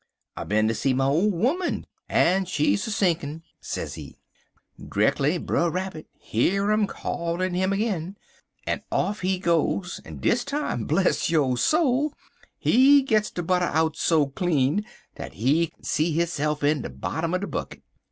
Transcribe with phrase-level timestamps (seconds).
[0.35, 4.15] "'I been ter see my ole 'oman, en she's a sinkin',' sezee.
[4.83, 8.17] "Dreckly Brer Rabbit hear um callin' 'im ag'in
[8.65, 12.15] en off he goes, en dis time, bless yo' soul,
[12.57, 14.83] he gits de butter out so clean
[15.17, 17.83] dat he kin see hisse'f in de bottom er de bucket.